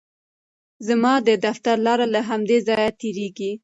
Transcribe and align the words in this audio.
زما 0.87 1.13
د 1.27 1.29
دفتر 1.45 1.75
لاره 1.85 2.05
له 2.13 2.21
همدې 2.29 2.57
ځایه 2.67 2.89
تېریږي. 2.99 3.51